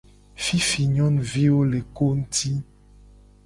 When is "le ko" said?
1.71-2.05